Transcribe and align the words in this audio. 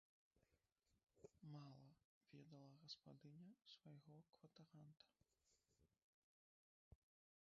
Мала 1.55 1.89
ведала 2.35 2.71
гаспадыня 2.85 3.49
свайго 3.73 4.17
кватаранта. 4.37 5.07